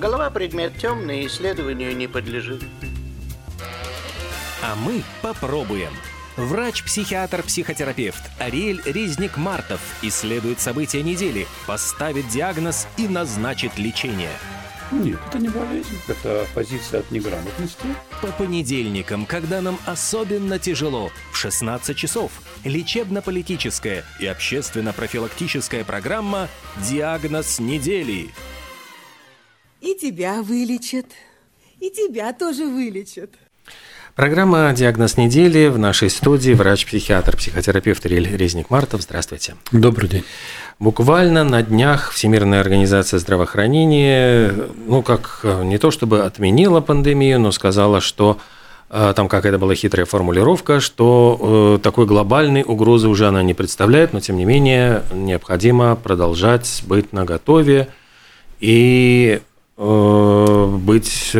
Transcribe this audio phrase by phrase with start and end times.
[0.00, 2.62] Голова предмет темный, исследованию не подлежит.
[4.62, 5.92] А мы попробуем.
[6.36, 14.32] Врач-психиатр-психотерапевт Ариэль Резник-Мартов исследует события недели, поставит диагноз и назначит лечение.
[14.90, 17.86] Нет, это не болезнь, это позиция от неграмотности.
[18.20, 22.32] По понедельникам, когда нам особенно тяжело, в 16 часов,
[22.64, 26.48] лечебно-политическая и общественно-профилактическая программа
[26.78, 28.30] «Диагноз недели».
[29.84, 31.04] И тебя вылечат,
[31.78, 33.28] и тебя тоже вылечат.
[34.14, 39.02] Программа «Диагноз недели» в нашей студии врач-психиатр, психотерапевт Ирель Резник-Мартов.
[39.02, 39.56] Здравствуйте.
[39.72, 40.24] Добрый день.
[40.78, 44.54] Буквально на днях Всемирная организация здравоохранения,
[44.86, 48.38] ну как, не то чтобы отменила пандемию, но сказала, что
[48.88, 54.14] э, там какая-то была хитрая формулировка, что э, такой глобальной угрозы уже она не представляет,
[54.14, 57.88] но тем не менее необходимо продолжать быть наготове
[58.60, 61.34] и э, быть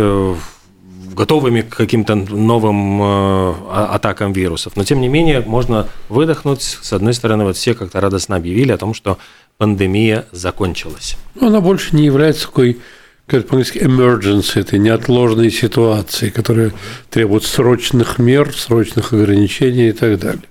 [1.15, 4.77] готовыми к каким-то новым э, атакам вирусов.
[4.77, 6.63] Но, тем не менее, можно выдохнуть.
[6.63, 9.19] С одной стороны, вот все как-то радостно объявили о том, что
[9.57, 11.17] пандемия закончилась.
[11.41, 12.81] Она больше не является такой
[13.27, 16.73] как по-английски emergency, это неотложной ситуации, которая
[17.09, 20.43] требует срочных мер, срочных ограничений и так далее.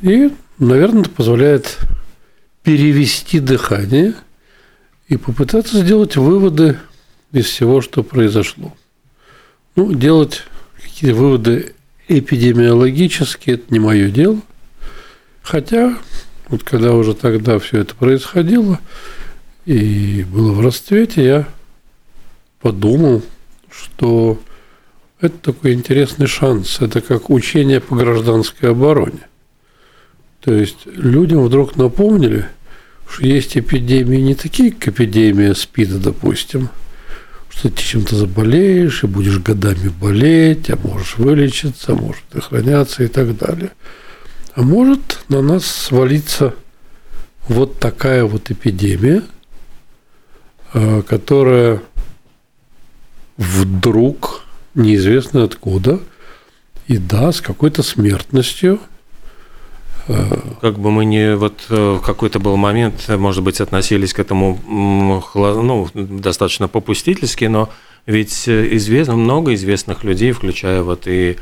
[0.00, 1.78] И, наверное, это позволяет
[2.62, 4.14] перевести дыхание
[5.08, 6.78] и попытаться сделать выводы
[7.32, 8.74] из всего, что произошло.
[9.76, 10.42] Ну, делать
[10.80, 11.74] какие-то выводы
[12.08, 14.40] эпидемиологические– это не мое дело.
[15.42, 15.98] Хотя,
[16.48, 18.80] вот когда уже тогда все это происходило
[19.66, 21.48] и было в расцвете, я
[22.60, 23.22] подумал,
[23.70, 24.38] что
[25.20, 26.80] это такой интересный шанс.
[26.80, 29.26] Это как учение по гражданской обороне.
[30.40, 32.46] То есть людям вдруг напомнили,
[33.08, 36.68] что есть эпидемии не такие, как эпидемия СПИДа, допустим–
[37.56, 43.08] что ты чем-то заболеешь и будешь годами болеть, а можешь вылечиться, а может сохраняться и
[43.08, 43.70] так далее.
[44.54, 46.54] А может на нас свалиться
[47.48, 49.22] вот такая вот эпидемия,
[50.72, 51.82] а, которая
[53.36, 54.44] вдруг
[54.74, 56.00] неизвестно откуда,
[56.86, 58.80] и да, с какой-то смертностью–
[60.60, 64.60] как бы мы не вот э, в какой-то был момент, может быть, относились к этому
[64.66, 67.70] ну, достаточно попустительски, но
[68.06, 71.38] ведь э, известно много известных людей, включая вот и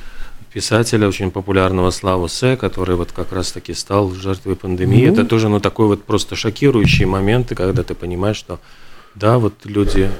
[0.52, 5.06] писателя очень популярного Славу Се, который вот как раз-таки стал жертвой пандемии.
[5.06, 8.60] Ну, это тоже ну, такой вот просто шокирующий момент, когда ты понимаешь, что
[9.14, 10.10] да, вот люди,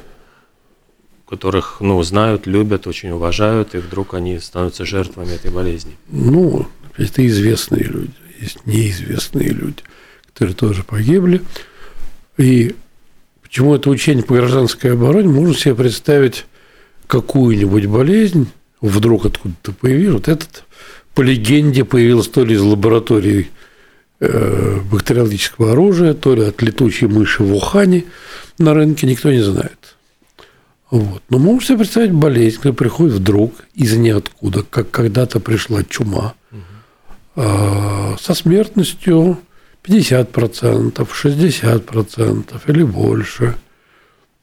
[1.29, 5.97] которых ну, знают, любят, очень уважают, и вдруг они становятся жертвами этой болезни.
[6.09, 6.67] Ну,
[6.97, 9.79] это известные люди есть неизвестные люди,
[10.27, 11.43] которые тоже погибли.
[12.37, 12.75] И
[13.43, 16.47] почему это учение по гражданской обороне, можно себе представить
[17.07, 18.49] какую-нибудь болезнь,
[18.81, 20.15] вдруг откуда-то появилась.
[20.15, 20.65] Вот этот,
[21.15, 23.51] по легенде, появился то ли из лаборатории
[24.21, 28.05] э, бактериологического оружия, то ли от летучей мыши в Ухане
[28.59, 29.97] на рынке, никто не знает.
[30.91, 31.23] Вот.
[31.31, 36.35] Но можно себе представить болезнь, которая приходит вдруг из ниоткуда, как когда-то пришла чума,
[37.35, 39.39] со смертностью
[39.83, 43.57] 50%, 60% или больше.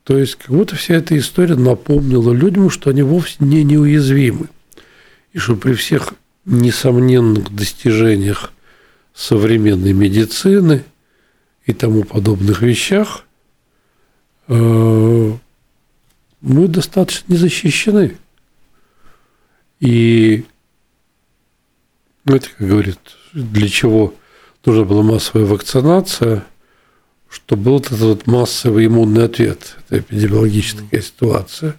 [0.03, 4.49] То есть, как будто вся эта история напомнила людям, что они вовсе не неуязвимы.
[5.33, 6.13] И что при всех
[6.45, 8.51] несомненных достижениях
[9.13, 10.83] современной медицины
[11.65, 13.25] и тому подобных вещах
[14.47, 15.33] э,
[16.41, 18.17] мы достаточно не защищены.
[19.79, 20.45] И
[22.29, 22.99] знаете, как говорит,
[23.33, 24.13] для чего
[24.63, 26.45] нужна была массовая вакцинация,
[27.27, 31.75] чтобы был этот вот массовый иммунный ответ, это эпидемиологическая ситуация.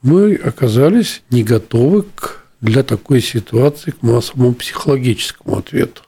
[0.00, 6.02] Мы оказались не готовы к, для такой ситуации к массовому психологическому ответу.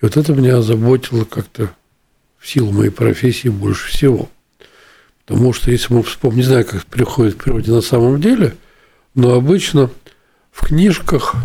[0.00, 1.72] И вот это меня озаботило как-то
[2.38, 4.28] в силу моей профессии больше всего.
[5.24, 8.56] Потому что если мы вспомним, не знаю, как это приходит в природе на самом деле,
[9.14, 9.90] но обычно
[10.50, 11.36] в книжках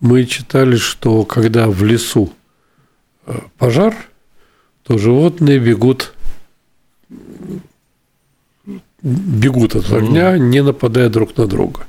[0.00, 2.32] мы читали, что когда в лесу
[3.26, 3.94] э, пожар,
[4.84, 6.14] то животные бегут
[9.02, 11.86] бегут от огня, не нападая друг на друга.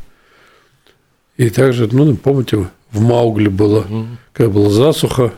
[1.37, 3.87] И также, ну, помните, в Маугли было,
[4.33, 5.33] когда была засуха,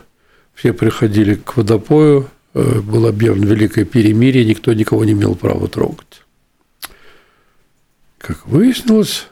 [0.54, 6.22] все приходили к водопою, э, было объявлено великое перемирие, никто никого не имел права трогать.
[8.18, 9.28] Как выяснилось,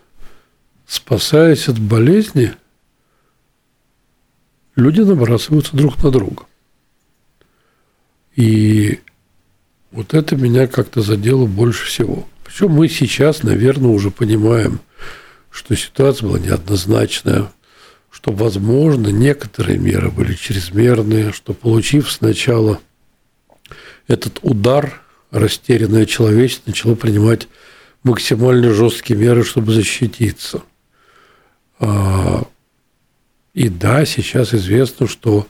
[0.86, 2.52] спасаясь от болезни,
[4.80, 6.44] люди набрасываются друг на друга.
[8.36, 9.00] И
[9.92, 12.28] Вот это меня как-то задело больше всего.
[12.44, 14.80] Причем мы сейчас, наверное, уже понимаем,
[15.50, 17.50] что ситуация была неоднозначная,
[18.10, 22.80] что, возможно, некоторые меры были чрезмерные, что, получив сначала
[24.06, 27.48] этот удар, растерянное человечество начало принимать
[28.02, 30.62] максимально жесткие меры, чтобы защититься.
[33.54, 35.46] А, и да, сейчас известно, что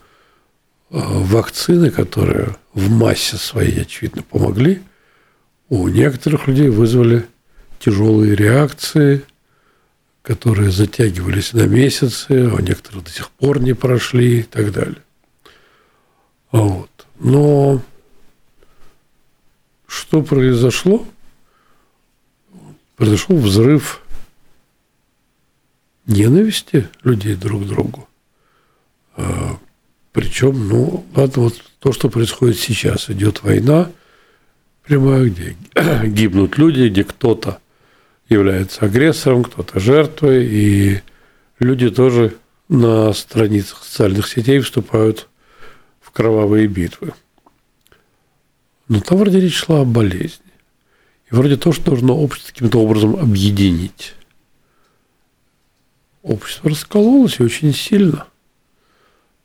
[0.90, 4.82] а, вакцины, которые в массе своей, очевидно, помогли,
[5.68, 7.26] у некоторых людей вызвали
[7.78, 9.24] тяжелые реакции,
[10.22, 15.02] которые затягивались на месяцы, а у некоторых до сих пор не прошли и так далее.
[16.52, 16.90] Вот.
[17.18, 17.80] Но
[19.86, 21.06] что произошло?
[22.96, 23.99] Произошел взрыв
[26.10, 28.08] ненависти людей друг к другу.
[29.16, 29.58] А,
[30.12, 33.08] Причем, ну, ладно, вот то, что происходит сейчас.
[33.10, 33.90] Идет война
[34.84, 35.56] прямая, где
[36.08, 37.60] гибнут люди, где кто-то
[38.28, 41.00] является агрессором, кто-то жертвой, и
[41.58, 42.34] люди тоже
[42.68, 45.28] на страницах социальных сетей вступают
[46.00, 47.12] в кровавые битвы.
[48.88, 50.50] Но там вроде речь шла о болезни.
[51.30, 54.14] И вроде то, что должно общество каким-то образом объединить.
[56.22, 58.26] Общество раскололось очень сильно.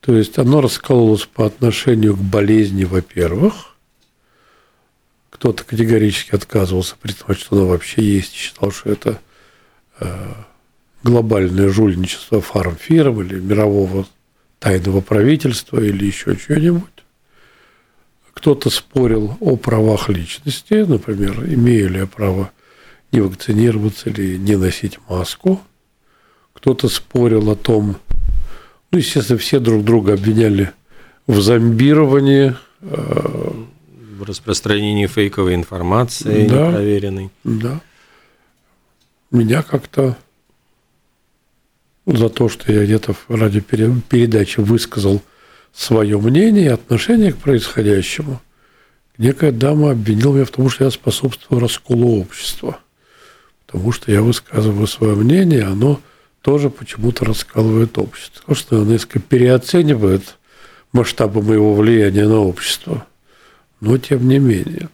[0.01, 3.75] То есть оно раскололось по отношению к болезни, во-первых.
[5.29, 9.19] Кто-то категорически отказывался признавать, что она вообще есть, считал, что это
[9.99, 10.33] э,
[11.03, 14.07] глобальное жульничество фармфирм или мирового
[14.59, 16.83] тайного правительства или еще что-нибудь.
[18.33, 22.51] Кто-то спорил о правах личности, например, имею ли я право
[23.11, 25.61] не вакцинироваться или не носить маску.
[26.65, 27.97] Кто-то спорил о том,
[28.89, 30.71] ну, естественно, все друг друга обвиняли
[31.27, 33.51] в зомбировании, э,
[34.17, 37.29] в распространении фейковой информации, да, непроверенной.
[37.43, 37.81] Да.
[39.29, 40.17] Меня как-то
[42.07, 45.21] за то, что я где-то в радиопередаче высказал
[45.71, 48.41] свое мнение и отношение к происходящему,
[49.19, 52.79] некая дама обвинила меня в том, что я способствую расколу общества.
[53.67, 56.01] Потому что я высказываю свое мнение, оно
[56.45, 58.41] тоже почему-то раскалывает общество.
[58.41, 60.37] Потому что оно несколько переоценивает
[60.91, 63.07] масштабы моего влияния на общество.
[63.81, 64.89] Но тем не менее.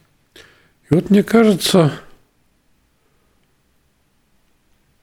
[0.90, 1.92] И вот мне кажется,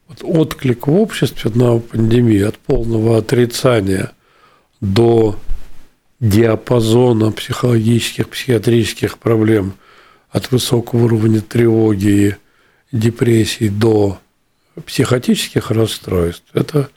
[0.06, 4.12] вот отклик в обществе на пандемию от полного отрицания
[4.80, 5.38] до
[6.18, 9.74] диапазона психологических, психиатрических проблем
[10.30, 12.38] от высокого уровня тревоги
[12.90, 14.18] депрессии до
[14.86, 16.90] психотических расстройств, это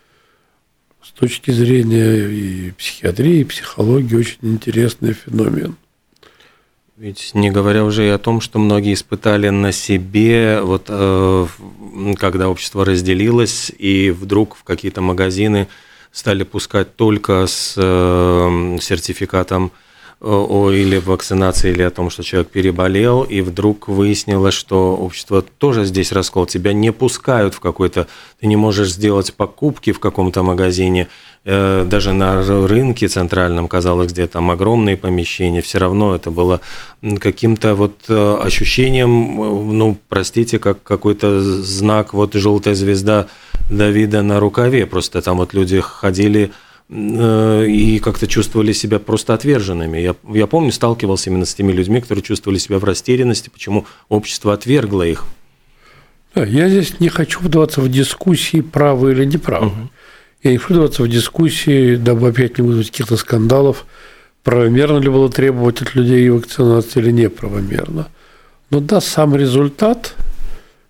[1.04, 5.76] с точки зрения и психиатрии, и психологии очень интересный феномен.
[7.02, 11.48] Ведь не говоря уже и о том, что многие испытали на себе, вот э,
[12.20, 15.68] когда общество разделилось, и вдруг в какие-то магазины
[16.12, 19.72] стали пускать только с э, сертификатом
[20.22, 25.86] о, или вакцинации, или о том, что человек переболел, и вдруг выяснилось, что общество тоже
[25.86, 26.46] здесь раскол.
[26.46, 28.08] Тебя не пускают в какой-то...
[28.40, 31.08] Ты не можешь сделать покупки в каком-то магазине,
[31.44, 36.62] э, даже на рынке центральном, казалось, где там огромные помещения, все равно это было
[37.20, 43.28] каким-то вот э, ощущением, э, ну, простите, как какой-то знак, вот желтая звезда
[43.72, 46.52] Давида на рукаве, просто там вот люди ходили
[46.92, 49.98] и как-то чувствовали себя просто отверженными.
[49.98, 54.54] Я, я помню, сталкивался именно с теми людьми, которые чувствовали себя в растерянности, почему общество
[54.54, 55.24] отвергло их.
[56.36, 59.68] Да, я здесь не хочу вдаваться в дискуссии, право или неправо.
[59.68, 59.90] Угу.
[60.44, 63.86] Я не хочу вдаваться в дискуссии, дабы опять не вызвать каких-то скандалов,
[64.44, 68.10] правомерно ли было требовать от людей вакцинации или неправомерно.
[68.70, 70.16] Но да, сам результат,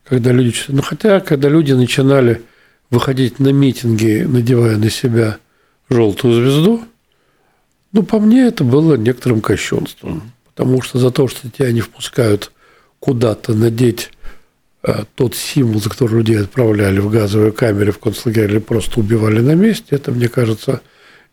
[0.04, 0.56] когда люди...
[0.68, 2.42] Ну, хотя, когда люди начинали
[2.90, 5.38] выходить на митинги, надевая на себя–
[5.92, 6.84] желтую звезду,
[7.92, 10.32] ну, по мне, это было некоторым кощунством.
[10.46, 12.52] Потому что за то, что тебя не впускают
[13.00, 14.12] куда-то надеть
[14.84, 19.40] э, тот символ, за который людей отправляли в газовые камеры в концлагерь или просто убивали
[19.40, 20.82] на месте, это, мне кажется,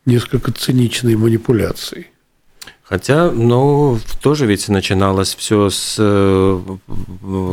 [0.05, 2.07] несколько циничной манипуляцией.
[2.89, 6.59] Хотя, ну, тоже ведь начиналось все с э,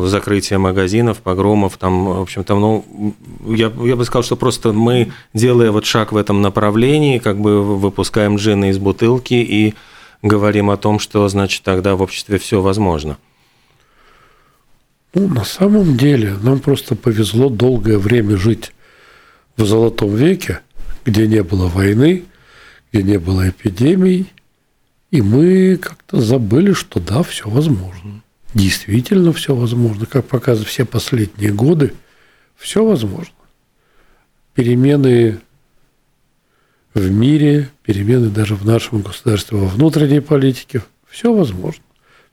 [0.06, 3.14] закрытия магазинов, погромов, там, в общем, там, ну,
[3.46, 7.62] я, я бы сказал, что просто мы, делая вот шаг в этом направлении, как бы
[7.62, 9.74] выпускаем джины из бутылки и
[10.22, 13.18] говорим о том, что, значит, тогда в обществе все возможно.
[15.12, 18.72] Ну, на самом деле, нам просто повезло долгое время жить
[19.58, 20.60] в золотом веке,
[21.04, 22.24] где не было войны,
[22.90, 24.32] где не было эпидемий,
[25.16, 28.20] И мы как-то забыли, что да, все возможно.
[28.52, 30.04] Действительно все возможно.
[30.04, 31.94] Как показывают все последние годы,
[32.54, 33.32] все возможно.
[34.52, 35.38] Перемены
[36.92, 41.82] в мире, перемены даже в нашем государстве во внутренней политике, все возможно.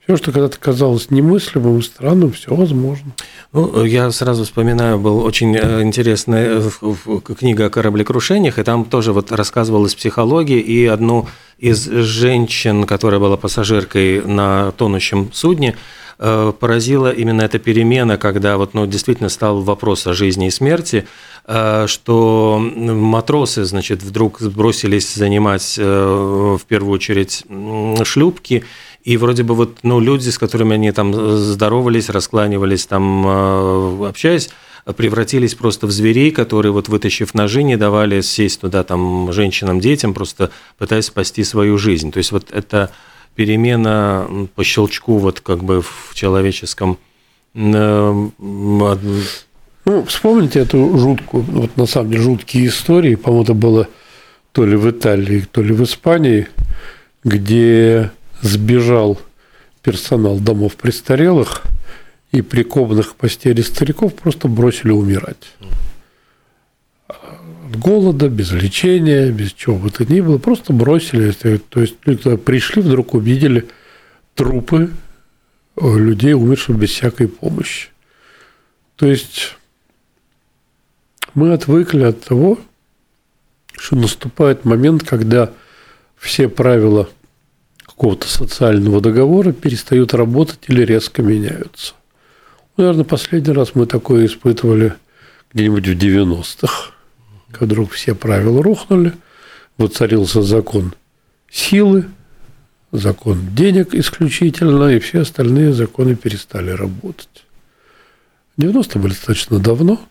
[0.05, 3.13] Все, что когда-то казалось немыслимым странным, все возможно.
[3.53, 9.13] Ну, я сразу вспоминаю, был очень э, интересная э, книга о кораблекрушениях, и там тоже
[9.13, 11.27] вот рассказывалась психология, и одну
[11.63, 15.75] из женщин, которая была пассажиркой на тонущем судне,
[16.19, 21.07] э, поразила именно эта перемена, когда вот, ну, действительно стал вопрос о жизни и смерти,
[21.87, 27.43] что матросы, значит, вдруг бросились занимать в первую очередь
[28.05, 28.63] шлюпки,
[29.03, 34.49] и вроде бы вот, ну, люди, с которыми они там здоровались, раскланивались, там, э, общаясь,
[34.85, 40.13] превратились просто в зверей, которые, вот вытащив ножи, не давали сесть туда там женщинам, детям,
[40.13, 42.11] просто пытаясь спасти свою жизнь.
[42.11, 42.91] То есть вот эта
[43.35, 46.97] перемена по щелчку вот как бы в человеческом...
[47.53, 48.31] Ну,
[50.07, 53.87] вспомните эту жуткую, вот на самом деле жуткие истории, по-моему, это было
[54.53, 56.47] то ли в Италии, то ли в Испании,
[57.23, 58.11] где
[58.41, 59.19] сбежал
[59.81, 61.63] персонал домов престарелых,
[62.33, 65.53] и прикованных к постели стариков просто бросили умирать.
[67.07, 71.31] От голода, без лечения, без чего бы то ни было, просто бросили.
[71.31, 73.69] То есть люди пришли, вдруг увидели
[74.35, 74.91] трупы
[75.79, 77.89] людей, умерших без всякой помощи.
[78.97, 79.55] То есть
[81.33, 82.59] мы отвыкли от того,
[83.77, 85.51] что наступает момент, когда
[86.17, 87.09] все правила–
[87.85, 91.93] какого-то социального договора перестают работать или резко меняются.
[92.75, 94.95] Наверное, последний раз мы такое испытывали
[95.53, 96.91] где-нибудь в 90-х,
[97.51, 99.13] когда вдруг все правила рухнули,
[99.77, 100.95] воцарился закон
[101.51, 102.05] силы,
[102.91, 107.45] закон денег исключительно, и все остальные законы перестали работать.
[108.57, 110.01] 90-е были достаточно давно,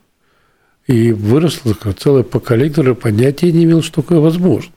[0.86, 4.72] и выросло целое поколение, которое понятия не имело, что такое возможно.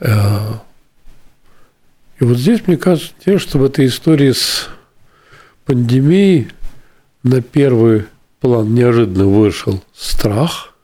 [0.00, 0.54] Э,
[2.18, 4.68] и вот здесь, мне кажется, что в этой истории с
[5.72, 6.48] пандемией
[7.22, 8.04] на первый
[8.40, 10.74] план неожиданно вышел страх,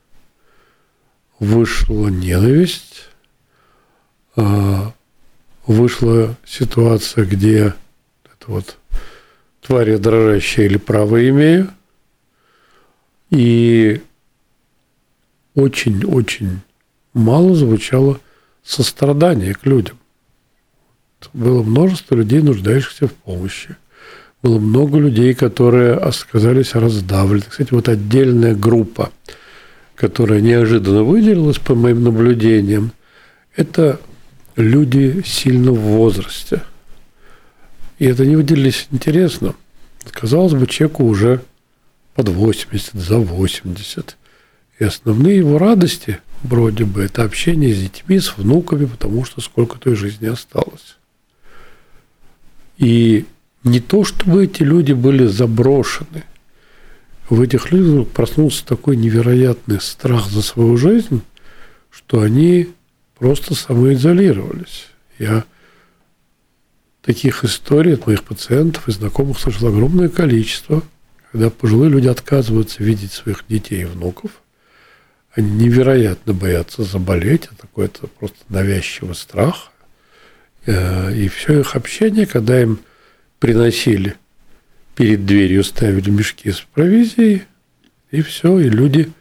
[1.38, 3.10] вышла ненависть,
[4.34, 4.94] а,
[5.66, 7.74] вышла ситуация, где
[8.24, 8.78] это вот
[9.60, 11.68] тварь я дрожащая или право имею,
[13.28, 14.00] и
[15.54, 16.60] очень-очень
[17.12, 18.20] мало звучало
[18.62, 19.98] сострадание к людям
[21.34, 23.76] было множество людей, нуждающихся в помощи.
[24.42, 27.44] Было много людей, которые оказались раздавлены.
[27.48, 29.10] Кстати, вот отдельная группа,
[29.96, 32.92] которая неожиданно выделилась, по моим наблюдениям,
[33.56, 34.00] это
[34.54, 36.62] люди сильно в возрасте.
[37.98, 39.56] И это не выделились интересно.
[40.12, 41.42] Казалось бы, человеку уже
[42.14, 44.16] под 80, за 80.
[44.78, 49.78] И основные его радости, вроде бы, это общение с детьми, с внуками, потому что сколько
[49.78, 50.96] той жизни осталось.
[52.76, 53.24] И
[53.64, 56.24] не то, чтобы эти люди были заброшены.
[57.28, 61.22] В этих людях проснулся такой невероятный страх за свою жизнь,
[61.90, 62.70] что они
[63.18, 64.86] просто самоизолировались.
[65.18, 65.44] Я
[67.02, 70.82] таких историй от моих пациентов и знакомых слышал огромное количество,
[71.30, 74.30] когда пожилые люди отказываются видеть своих детей и внуков,
[75.32, 79.72] они невероятно боятся заболеть, это какой-то просто навязчивый страх–
[80.68, 82.80] Э, и все их общение, когда им
[83.38, 84.16] приносили
[84.94, 87.44] перед дверью, ставили мешки с провизией,
[88.10, 89.12] и все, и люди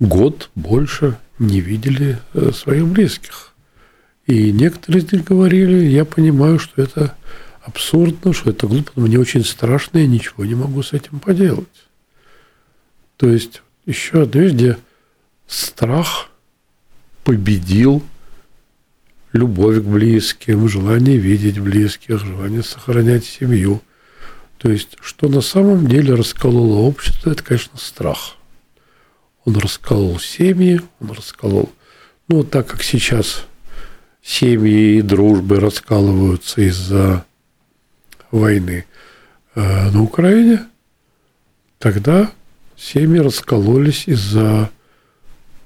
[0.00, 3.52] год больше не видели э, своих близких.
[4.26, 7.16] И некоторые из них говорили, я понимаю, что это
[7.62, 11.68] абсурдно, что это глупо, но мне очень страшно, я ничего не могу с этим поделать.
[13.16, 14.78] То есть еще одна вещь, где
[15.46, 16.30] страх
[17.24, 18.02] победил
[19.32, 23.80] любовь к близким, желание видеть близких, желание сохранять семью.
[24.58, 28.36] То есть, что на самом деле раскололо общество, это, конечно, страх.
[29.44, 31.72] Он расколол семьи, он расколол...
[32.28, 33.44] Ну, так как сейчас
[34.22, 37.24] семьи и дружбы раскалываются из-за
[38.30, 38.84] войны
[39.54, 40.60] э, на Украине,
[41.78, 42.30] тогда
[42.76, 44.70] семьи раскололись из-за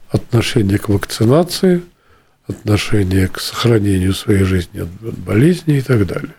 [0.08, 1.82] отношения к вакцинации–
[2.48, 6.34] отношение к сохранению своей жизни от болезни и так далее.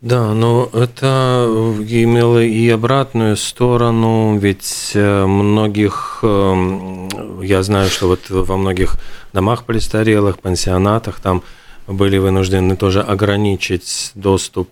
[0.00, 1.44] Да, но это
[1.88, 7.08] имело и обратную сторону, ведь э, многих э,
[7.42, 8.96] я знаю, что вот во многих
[9.32, 11.42] домах престарелых, пансионатах там
[11.88, 14.70] были вынуждены тоже ограничить доступ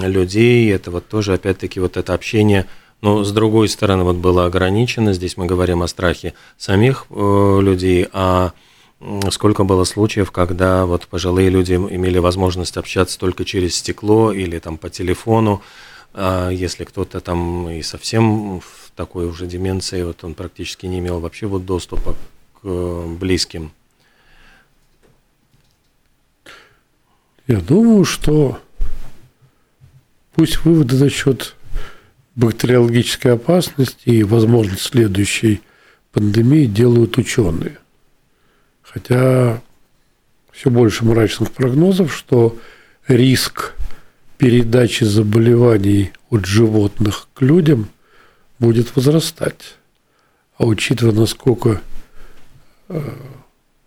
[0.00, 0.72] людей.
[0.72, 2.66] Это вот тоже, опять-таки, вот это общение
[3.00, 8.08] но с другой стороны, вот было ограничено, здесь мы говорим о страхе самих э, людей,
[8.12, 8.52] а
[9.30, 14.76] сколько было случаев, когда вот пожилые люди имели возможность общаться только через стекло или там
[14.76, 15.62] по телефону,
[16.12, 21.20] а если кто-то там и совсем в такой уже деменции, вот он практически не имел
[21.20, 22.14] вообще вот доступа
[22.60, 23.70] к э, близким.
[27.46, 28.58] Я думаю, что
[30.34, 31.54] пусть выводы насчет
[32.38, 35.60] бактериологической опасности и, возможно, следующей
[36.12, 37.78] пандемии делают ученые.
[38.82, 39.60] Хотя
[40.52, 42.56] все больше мрачных прогнозов, что
[43.08, 43.74] риск
[44.38, 47.88] передачи заболеваний от животных к людям
[48.60, 49.74] будет возрастать.
[50.58, 51.80] А учитывая, насколько
[52.88, 53.00] э,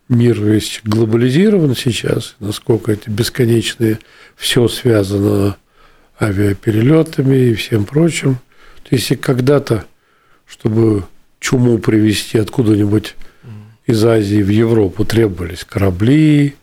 [0.09, 3.99] мир весь глобализирован сейчас, насколько эти бесконечные,
[4.35, 5.55] все связано
[6.21, 8.35] авиаперелетами и всем прочим.
[8.83, 9.85] То есть, если когда-то,
[10.45, 11.05] чтобы
[11.39, 13.15] чуму привезти откуда-нибудь
[13.85, 16.55] из Азии в Европу требовались корабли,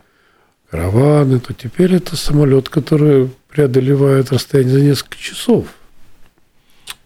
[0.71, 5.67] караваны, то теперь это самолет, который преодолевает расстояние за несколько часов.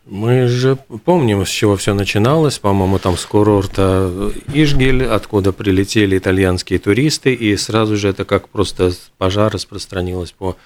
[0.04, 2.58] Мы же помним, с чего все начиналось.
[2.58, 8.92] По-моему, там с курорта Ижгель, откуда прилетели итальянские туристы, и сразу же это как просто
[9.16, 10.56] пожар распространилось по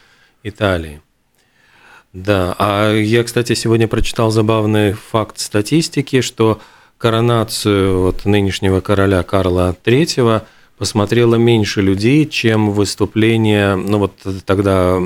[0.42, 1.02] Италии.
[2.12, 6.60] Да, а я, кстати, сегодня прочитал забавный факт статистики, что
[6.98, 10.42] коронацию вот нынешнего короля Карла III
[10.78, 14.12] посмотрело меньше людей, чем выступление, ну вот
[14.44, 14.98] тогда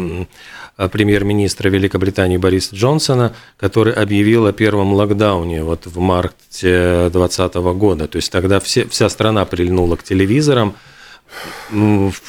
[0.77, 8.09] премьер-министра Великобритании Бориса Джонсона, который объявил о первом локдауне вот в марте 2020 года.
[8.09, 10.75] То есть тогда все, вся страна прильнула к телевизорам,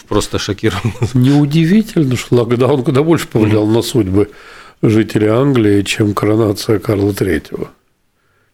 [0.08, 0.94] просто шокирован.
[1.14, 4.30] Неудивительно, что локдаун куда больше повлиял на судьбы
[4.82, 7.68] жителей Англии, чем коронация Карла III.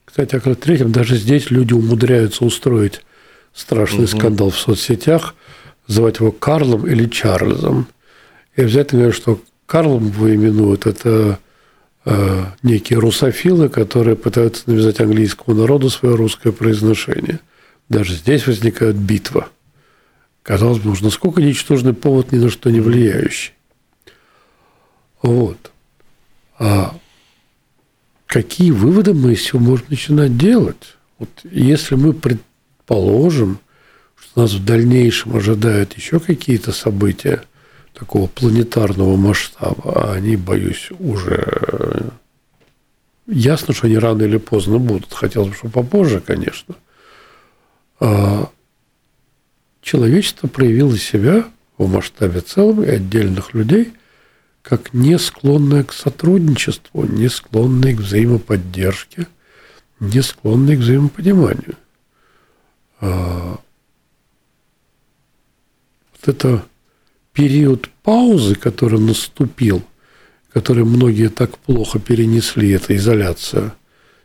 [0.06, 3.02] Кстати, о Карле III даже здесь люди умудряются устроить
[3.54, 4.18] страшный угу.
[4.18, 5.36] скандал в соцсетях,
[5.88, 7.88] называть его Карлом или Чарльзом.
[8.56, 11.40] И обязательно говорят, что Карлом его именуют, это
[12.06, 17.40] э, некие русофилы, которые пытаются навязать английскому народу свое русское произношение.
[17.90, 19.50] Даже здесь возникает битва.
[20.44, 23.54] Казалось бы, уж насколько ничтожный повод ни на что не влияющий.
[25.22, 25.72] Вот.
[26.60, 26.96] А
[28.26, 30.96] какие выводы мы из всего можем начинать делать?
[31.20, 33.60] Вот если мы предположим,
[34.16, 37.44] что нас в дальнейшем ожидают еще какие-то события
[37.94, 42.12] такого планетарного масштаба, а они, боюсь, уже
[43.26, 45.14] ясно, что они рано или поздно будут.
[45.14, 46.76] Хотелось бы, чтобы попозже, конечно.
[48.00, 48.50] А
[49.82, 51.46] человечество проявило себя
[51.78, 53.94] в масштабе целого и отдельных людей–
[54.68, 59.28] как не склонная к сотрудничеству, не склонная к взаимоподдержке,
[60.02, 61.76] не склонная к взаимопониманию.
[63.00, 63.60] А
[66.12, 66.66] вот это
[67.32, 69.84] период паузы, который наступил,
[70.52, 73.74] который многие так плохо перенесли, это изоляция,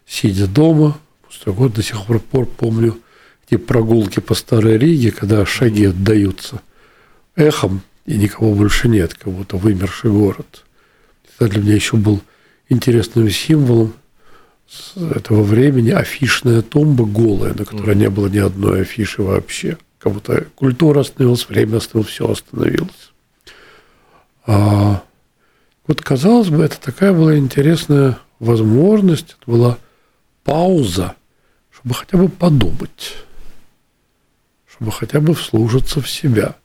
[0.06, 2.98] сидя дома, пустой год, до сих пор помню
[3.46, 6.62] эти прогулки по Старой Риге, когда шаги отдаются
[7.36, 10.64] эхом, и никого больше нет, как будто вымерший город.
[11.36, 12.20] Это для меня еще был
[12.68, 13.94] интересным символом
[14.96, 19.78] этого времени афишная тумба голая, на которой не было ни одной афиши вообще.
[19.98, 23.12] Как будто культура остановилась, время остановилось, все остановилось.
[24.46, 25.02] А
[25.86, 29.78] вот, казалось бы, это такая была интересная возможность, это была
[30.42, 31.14] пауза,
[31.70, 33.14] чтобы хотя бы подумать,
[34.66, 36.56] чтобы хотя бы вслушаться в себя–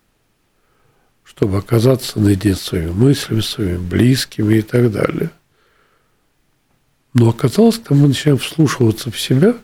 [1.38, 5.30] чтобы оказаться наедине с своими мыслями, своими близкими и так далее.
[7.14, 9.56] Но оказалось, когда мы начинаем вслушиваться в себя,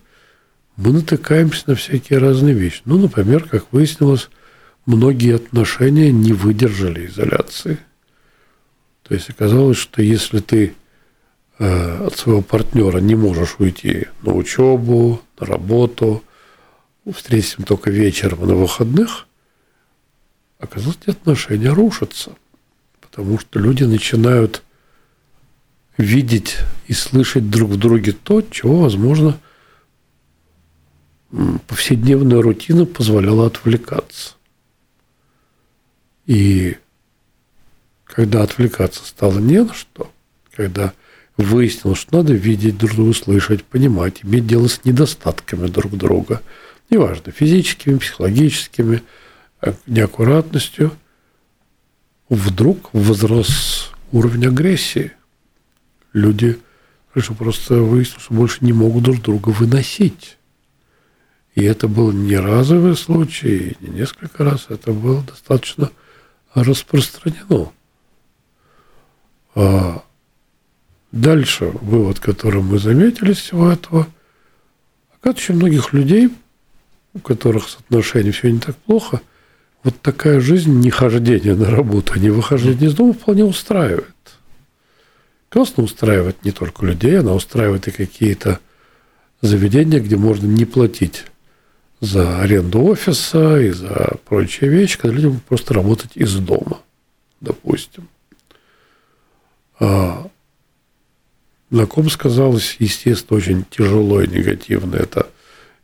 [0.75, 2.83] мы натыкаемся на всякие разные вещи.
[2.85, 4.29] Ну, например, как выяснилось,
[4.85, 7.79] многие отношения не выдержали изоляции.
[9.01, 10.75] То есть оказалось, что если ты
[11.57, 16.23] э, от своего партнера не можешь уйти на учебу, на работу,
[17.11, 19.25] встретим только вечером на выходных–
[20.65, 22.31] эти отношения рушатся,
[23.01, 24.63] потому что люди начинают
[25.97, 29.39] видеть и слышать друг в друге то, чего, возможно,
[31.67, 34.35] повседневная рутина позволяла отвлекаться.
[36.25, 36.77] И
[38.05, 40.11] когда отвлекаться стало не на что,
[40.55, 40.93] когда
[41.37, 46.41] выяснилось, что надо видеть друг друга, слышать, понимать, иметь дело с недостатками друг друга,
[46.89, 49.01] неважно, физическими, психологическими,
[49.87, 50.91] неаккуратностью,
[52.29, 55.11] вдруг возрос уровень агрессии.
[56.13, 56.59] Люди
[57.21, 60.37] что просто выяснилось, что больше не могут друг друга выносить.
[61.53, 65.91] И это был не разовый случай, не несколько раз, это было достаточно
[66.55, 67.71] распространено.
[69.53, 70.03] А
[71.11, 74.07] дальше вывод, который мы заметили всего этого,
[75.15, 76.29] оказывается, очень многих людей,
[77.13, 79.21] у которых с отношениями все не так плохо,
[79.83, 84.07] вот такая жизнь не хождение на работу, не выхождение из дома вполне устраивает.
[85.49, 88.59] Классно устраивает не только людей, она устраивает и какие-то
[89.41, 91.25] заведения, где можно не платить
[91.99, 96.79] за аренду офиса и за прочие вещи, когда людям просто работать из дома,
[97.39, 98.09] допустим.
[99.79, 100.27] А
[101.69, 105.27] на ком сказалось, естественно, очень тяжело и негативно эта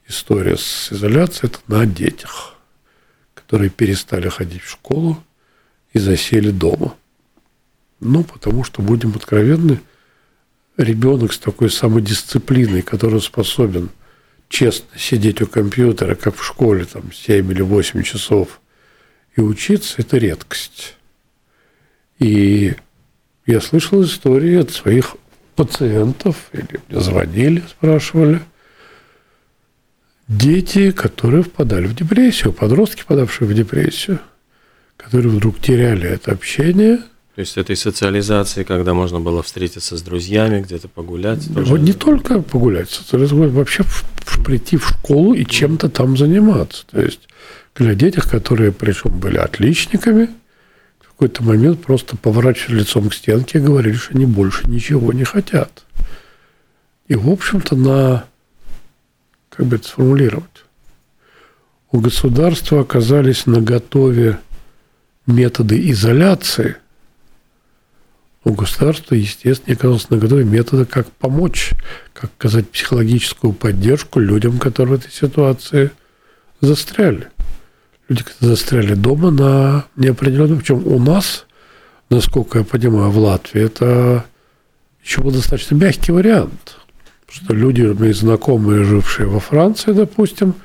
[0.07, 2.55] история с изоляцией, это на детях,
[3.49, 5.17] которые перестали ходить в школу
[5.91, 6.93] и засели дома.
[7.99, 9.81] Ну, потому что, будем откровенны,
[10.77, 13.89] ребенок с такой самодисциплиной, который способен–
[14.49, 18.59] честно сидеть у компьютера, как в школе, там, 7 или 8 часов
[19.35, 20.95] и учиться, это редкость.
[22.17, 22.75] И
[23.45, 25.15] я слышал истории от своих
[25.55, 28.41] пациентов, или мне звонили, спрашивали,
[30.29, 34.19] дети, которые впадали в депрессию, подростки, подавшие в депрессию,
[34.95, 36.99] которые вдруг теряли это общение–
[37.39, 41.47] то есть этой социализации, когда можно было встретиться с друзьями, где-то погулять?
[41.53, 41.71] Тоже...
[41.71, 43.85] Вот не только погулять, социализация, вообще
[44.43, 46.83] прийти в школу и чем-то там заниматься.
[46.91, 47.29] То есть
[47.75, 50.27] для детях, которые причем были отличниками,
[50.99, 55.23] в какой-то момент просто поворачивали лицом к стенке и говорили, что они больше ничего не
[55.23, 55.85] хотят.
[57.07, 58.25] И, в общем-то, на,
[59.59, 60.63] как бы это сформулировать,
[61.91, 64.39] у государства оказались на готове
[65.27, 66.77] методы изоляции–
[68.45, 71.71] у государства, естественно, оказалось на готове методы, как помочь,
[72.13, 75.91] как оказать психологическую поддержку людям, которые в этой ситуации
[76.61, 77.27] застряли.
[78.07, 80.59] Люди, которые застряли дома на неопределенном.
[80.59, 81.45] Причем у нас,
[82.09, 84.25] насколько я понимаю, в Латвии, это
[85.03, 86.78] еще был достаточно мягкий вариант.
[87.29, 90.55] Что люди, мои знакомые, жившие во Франции, допустим,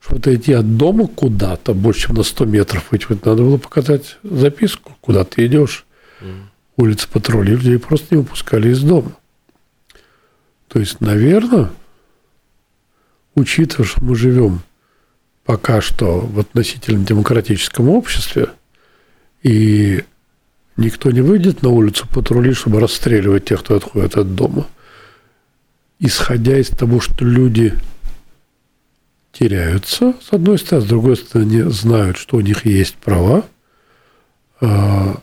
[0.00, 4.96] чтобы отойти от дома куда-то, больше чем на 100 метров выйти, надо было показать записку,
[5.00, 5.84] куда ты идешь.
[6.20, 9.16] Mm улицы патрули, людей просто не выпускали из дома.
[10.68, 11.70] То есть, наверное,
[13.34, 14.60] учитывая, что мы живем
[15.44, 18.48] пока что в относительно демократическом обществе,
[19.42, 20.04] и
[20.76, 24.66] никто не выйдет на улицу патрули, чтобы расстреливать тех, кто отходит от дома,
[25.98, 27.74] исходя из того, что люди
[29.32, 33.44] теряются, с одной стороны, с другой стороны, знают, что у них есть права,
[34.60, 35.20] а,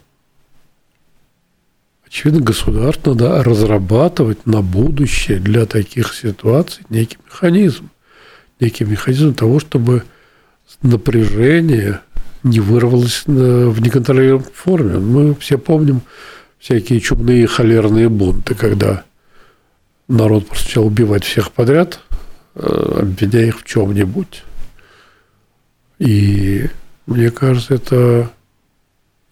[2.14, 7.90] Очевидно, государство надо разрабатывать на будущее для таких ситуаций некий механизм.
[8.60, 10.04] Некий механизм того, чтобы
[10.80, 12.02] напряжение
[12.44, 15.00] не вырвалось в неконтролируемой форме.
[15.00, 16.02] Мы все помним
[16.60, 19.02] всякие чумные холерные бунты, когда
[20.08, 22.00] народ просто убивать всех подряд,
[22.54, 24.42] э, обвиняя их в чем-нибудь.
[25.98, 26.68] И
[27.06, 28.30] мне кажется, это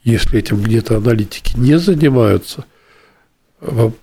[0.05, 2.65] если этим где-то аналитики не занимаются,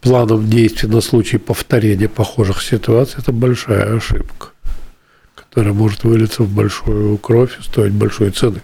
[0.01, 4.49] планом действий на случай повторения похожих ситуаций, это большая ошибка,
[5.35, 8.61] которая может вылиться в большую кровь и стоить большой цены.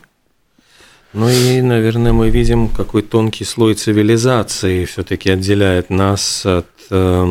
[1.16, 7.24] Ну и, наверное, мы видим, какой тонкий слой цивилизации все-таки отделяет нас от э,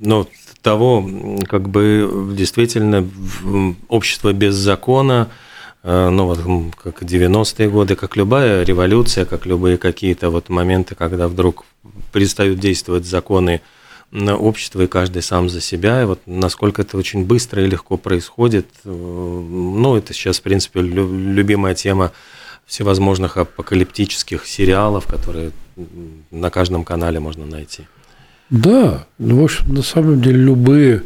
[0.00, 0.28] ну,
[0.62, 1.06] того,
[1.46, 3.06] как бы действительно
[3.88, 5.28] общество без закона,
[5.82, 6.38] э, ну вот
[6.82, 11.66] как 90-е годы, как любая революция, как любые какие-то вот моменты, когда вдруг
[12.14, 13.60] перестают действовать законы
[14.10, 16.00] общества, и каждый сам за себя.
[16.00, 18.68] И вот насколько это очень быстро и легко происходит.
[18.86, 22.12] Э, ну, это сейчас, в принципе, любимая тема
[22.66, 25.52] всевозможных апокалиптических сериалов, которые
[26.30, 27.84] на каждом канале можно найти.
[28.50, 31.02] Да, ну, в общем, на самом деле любые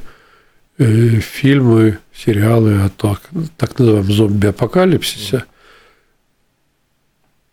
[0.79, 3.23] э, фильмы, сериалы о так,
[3.57, 5.45] так называемом зомби-апокалипсисе,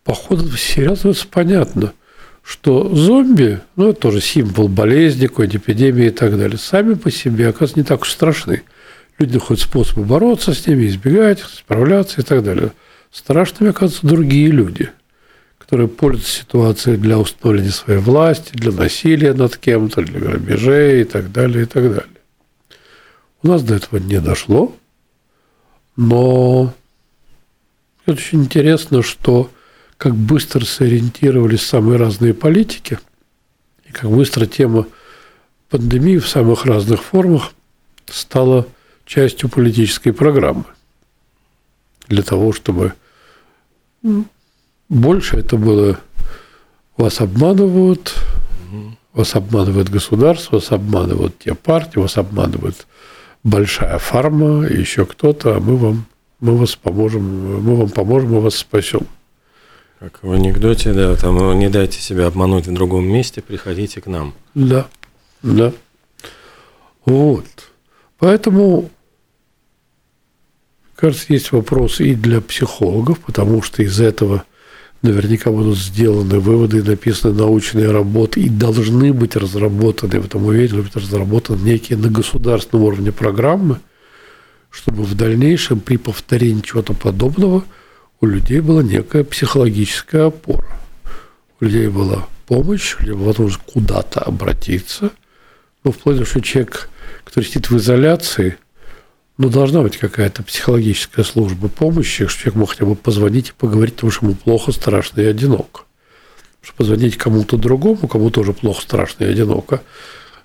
[0.04, 1.92] по ходу сериала становится понятно–
[2.48, 7.48] что зомби, ну, это тоже символ болезни, какой-то эпидемии и так далее, сами по себе,
[7.48, 8.62] оказывается, не так уж страшны.
[9.18, 12.72] Люди находят способы бороться с ними, избегать справляться и так далее.
[13.10, 14.90] Страшными оказываются другие люди,
[15.58, 21.32] которые пользуются ситуацией для установления своей власти, для насилия над кем-то, для грабежей и так
[21.32, 22.18] далее, и так далее.
[23.42, 24.74] У нас до этого не дошло,
[25.96, 26.74] Но
[28.04, 29.50] это очень интересно, что
[29.96, 32.98] как быстро сориентировались самые разные политики,
[33.86, 34.86] и как быстро тема
[35.70, 37.52] пандемии в самых разных формах
[38.06, 38.66] стала
[39.04, 40.64] частью политической программы.
[42.08, 42.94] Для того, чтобы
[44.88, 45.98] больше это было
[46.96, 48.14] вас обманывают,
[49.12, 52.86] вас обманывает государство, вас обманывают те партии, вас обманывает
[53.42, 56.06] большая фарма, еще кто-то, а мы вам,
[56.40, 59.06] мы вас поможем, мы вам поможем, мы вас спасем.
[59.98, 64.32] Как в анекдоте, да, там не дайте себя обмануть в другом месте, приходите к нам.
[64.54, 64.86] Да,
[65.42, 65.72] да.
[67.04, 67.46] Вот.
[68.18, 68.90] Поэтому,
[70.98, 74.44] кажется, есть вопрос и для психологов, потому что из этого
[75.02, 80.96] наверняка будут сделаны выводы, написаны научные работы и должны быть разработаны, в этом уверен, быть
[80.96, 83.78] разработаны некие на государственном уровне программы,
[84.70, 87.62] чтобы в дальнейшем при повторении чего-то подобного
[88.20, 90.80] у людей была некая психологическая опора.
[91.60, 95.10] У людей была помощь, у людей была возможность куда-то обратиться.
[95.84, 96.90] Ну, вплоть до того, что человек,
[97.24, 98.56] который сидит в изоляции–
[99.38, 103.94] ну, должна быть какая-то психологическая служба помощи, что человек мог хотя бы позвонить и поговорить,
[103.94, 105.82] потому что ему плохо, страшно и одиноко.
[106.60, 109.82] Что позвонить кому-то другому, кому тоже плохо, страшно и одиноко,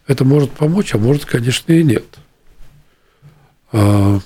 [0.06, 2.06] это может помочь, а может, конечно, и нет.
[3.72, 4.20] А,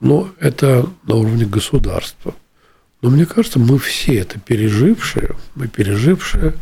[0.00, 2.34] но это на уровне государства.
[3.02, 6.54] Но мне кажется, мы все это пережившие, мы пережившие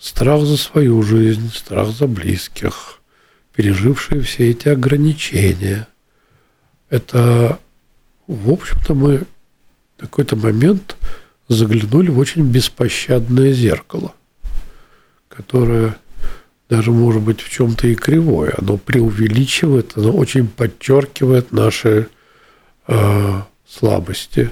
[0.00, 2.96] страх за свою жизнь, страх за близких–
[3.54, 5.88] пережившие все эти ограничения.
[6.88, 7.58] Это,
[8.26, 9.18] в общем-то, мы
[9.96, 10.96] в какой-то момент
[11.48, 14.14] заглянули в очень беспощадное зеркало,
[15.28, 15.96] которое
[16.68, 18.54] даже, может быть, в чем-то и кривое.
[18.56, 22.08] Оно преувеличивает, оно очень подчеркивает наши
[22.86, 24.50] э, слабости,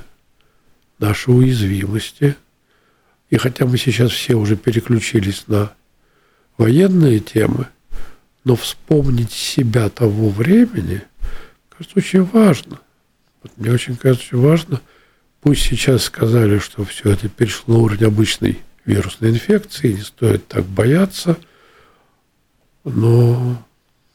[0.99, 2.37] наши уязвимости.
[3.31, 5.73] И хотя мы сейчас все уже переключились на
[6.57, 7.69] военные темы–
[8.49, 11.03] но вспомнить себя того времени,
[11.69, 12.81] кажется, очень важно.
[13.43, 14.81] Вот мне очень кажется очень важно,
[15.43, 20.65] пусть сейчас сказали, что все это перешло на уровень обычной вирусной инфекции, не стоит так
[20.65, 21.37] бояться,
[22.85, 23.63] но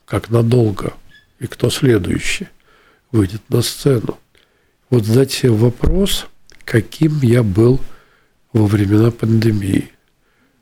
[0.06, 0.94] как надолго
[1.38, 2.48] и кто следующий
[3.12, 4.18] выйдет на сцену.
[4.90, 6.26] Вот задать себе вопрос,
[6.66, 7.80] каким я был
[8.52, 9.92] во времена пандемии,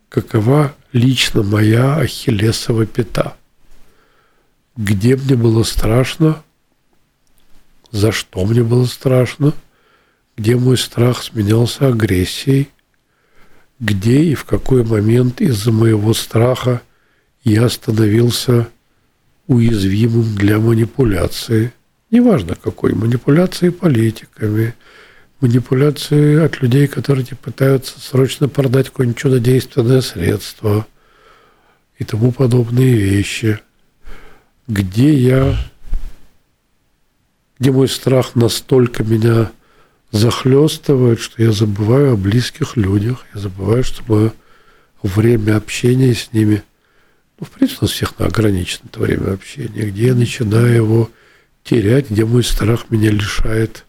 [0.09, 3.37] какова лично моя ахиллесова пята–
[4.81, 6.41] где мне было страшно,
[7.91, 9.53] за что мне было страшно,
[10.35, 12.69] где мой страх сменялся агрессией,
[13.79, 16.81] где и в какой момент из-за моего страха
[17.43, 18.69] я становился
[19.45, 21.73] уязвимым для манипуляции.
[22.09, 24.73] Неважно какой, манипуляции политиками,
[25.41, 30.87] манипуляции от людей, которые тебе пытаются срочно продать какое-нибудь чудодейственное средство
[31.99, 33.59] и тому подобные вещи–
[34.67, 35.57] где я,
[37.59, 39.51] где мой страх настолько меня
[40.11, 44.33] захлестывает, что я забываю о близких людях, я забываю, что мое
[45.03, 46.63] время общения с ними,
[47.39, 51.09] ну, в принципе, у нас всех ограничено это время общения, где я начинаю его
[51.63, 53.85] терять, где мой страх меня лишает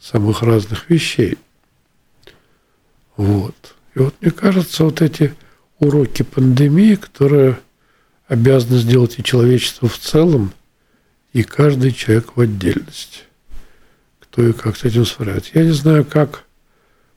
[0.00, 1.38] самых разных вещей.
[3.16, 3.74] Вот.
[3.94, 5.34] И вот мне кажется, вот эти
[5.78, 7.58] уроки пандемии, которые
[8.32, 10.54] обязаны сделать и человечество в целом,
[11.34, 13.24] и каждый человек в отдельности.
[14.20, 15.50] Кто и как с этим справляется.
[15.52, 16.44] Я не знаю, как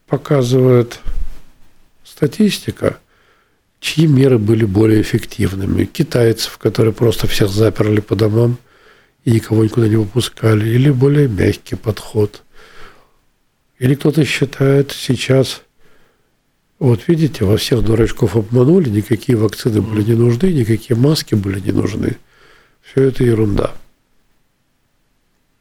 [0.08, 1.00] показывает
[2.04, 3.00] статистика,
[3.80, 5.86] чьи меры были более эффективными.
[5.86, 8.58] Китайцев, которые просто всех заперли по домам
[9.24, 12.44] и никого никуда не выпускали, или более мягкий подход.
[13.80, 15.62] Или кто-то считает сейчас
[16.80, 21.72] вот видите, во всех дурачков обманули, никакие вакцины были не нужны, никакие маски были не
[21.72, 22.18] нужны.
[22.82, 23.74] Все это ерунда.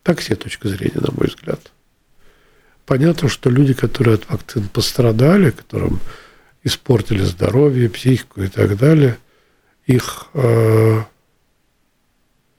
[0.03, 1.73] Так все точка зрения, на мой взгляд.
[2.85, 6.01] Понятно, что люди, которые от вакцин пострадали, которым
[6.63, 9.19] испортили здоровье, психику и так далее,
[9.87, 11.03] их э,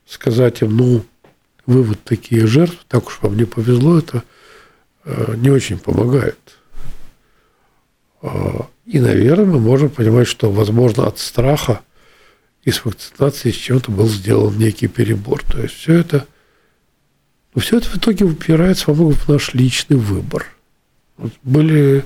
[0.06, 1.04] сказать им, ну,
[1.66, 4.24] вы вот такие жертвы, так уж вам не повезло, это
[5.04, 6.55] э, не очень помогает.
[8.22, 11.80] А, и, наверное, мы можем понимать, что, возможно, от страха
[12.62, 15.42] и с вакцинацией с чем-то был сделан некий перебор.
[15.44, 16.26] То есть все это,
[17.54, 20.46] ну, все это в итоге упирается во многом в наш личный выбор.
[21.16, 22.04] Вот были,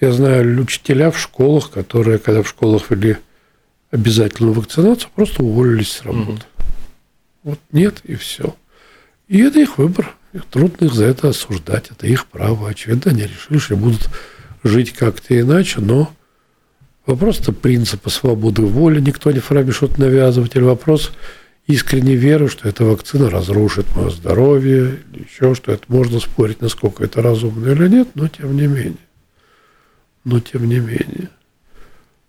[0.00, 3.16] я знаю, учителя в школах, которые, когда в школах вели
[3.90, 6.32] обязательную вакцинацию, просто уволились с работы.
[6.32, 6.42] Угу.
[7.42, 8.54] Вот нет и все.
[9.28, 10.14] И это их выбор.
[10.50, 11.90] Трудно их за это осуждать.
[11.90, 12.68] Это их право.
[12.68, 14.08] Очевидно, они решили, что будут
[14.62, 16.12] жить как-то иначе, но
[17.06, 19.00] вопрос-то принципа свободы воли.
[19.00, 20.56] Никто не вправе что-то навязывать.
[20.56, 21.12] Или вопрос
[21.66, 27.04] искренней веры, что эта вакцина разрушит мое здоровье, или еще что это можно спорить, насколько
[27.04, 28.96] это разумно или нет, но тем не менее.
[30.24, 31.30] Но тем не менее.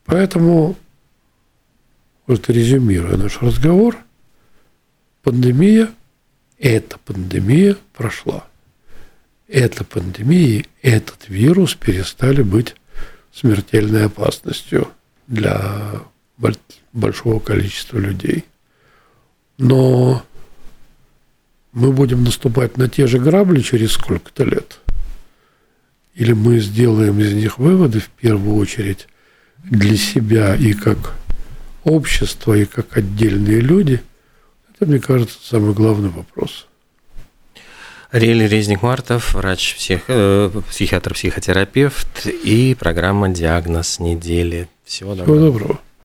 [0.06, 0.76] Поэтому,
[2.28, 3.98] вот резюмируя наш разговор,
[5.24, 5.90] пандемия,
[6.58, 8.46] эта пандемия прошла.
[9.52, 12.74] Эта пандемия, этот вирус перестали быть
[13.34, 14.88] смертельной опасностью
[15.28, 16.04] для
[16.94, 18.46] большого количества людей.
[19.58, 20.26] Но
[21.74, 24.80] мы будем наступать на те же грабли через сколько-то лет.
[26.14, 29.10] Или мы сделаем из них выводы в первую очередь
[29.66, 31.14] для себя и как
[31.84, 34.02] общество, и как отдельные люди,
[34.74, 36.68] это, мне кажется, самый главный вопрос.
[38.12, 44.68] Ариэль Резник-Мартов, врач, псих, э, психиатр-психотерапевт и программа «Диагноз недели».
[44.84, 45.38] Всего доброго.
[45.38, 45.80] Всего доброго.